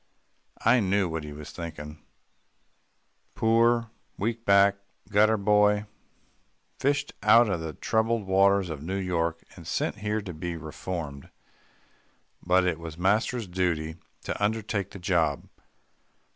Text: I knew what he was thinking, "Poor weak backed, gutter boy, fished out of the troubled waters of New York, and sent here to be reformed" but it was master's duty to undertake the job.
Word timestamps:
I 0.65 0.79
knew 0.79 1.07
what 1.07 1.23
he 1.23 1.31
was 1.31 1.51
thinking, 1.51 2.01
"Poor 3.35 3.91
weak 4.17 4.45
backed, 4.45 4.79
gutter 5.11 5.37
boy, 5.37 5.85
fished 6.79 7.13
out 7.21 7.47
of 7.47 7.59
the 7.59 7.73
troubled 7.73 8.25
waters 8.25 8.71
of 8.71 8.81
New 8.81 8.97
York, 8.97 9.43
and 9.55 9.67
sent 9.67 9.97
here 9.97 10.19
to 10.19 10.33
be 10.33 10.57
reformed" 10.57 11.29
but 12.43 12.65
it 12.65 12.79
was 12.79 12.97
master's 12.97 13.45
duty 13.45 13.97
to 14.23 14.43
undertake 14.43 14.89
the 14.89 14.97
job. 14.97 15.47